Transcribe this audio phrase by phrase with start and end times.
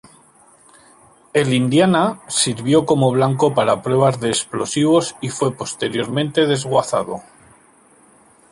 [1.31, 7.21] El "Indiana" sirvió como blanco para pruebas de explosivos y fue posteriormente desguazado.